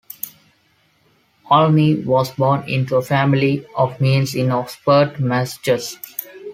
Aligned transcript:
Olney 1.51 2.03
was 2.03 2.31
born 2.31 2.67
into 2.67 2.95
a 2.95 3.03
family 3.03 3.67
of 3.77 4.01
means 4.01 4.33
in 4.33 4.49
Oxford, 4.49 5.19
Massachusetts. 5.19 6.25